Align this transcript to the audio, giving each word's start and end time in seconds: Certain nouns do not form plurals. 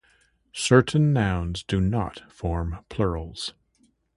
Certain 0.51 1.13
nouns 1.13 1.61
do 1.61 1.79
not 1.79 2.23
form 2.31 2.83
plurals. 2.89 3.53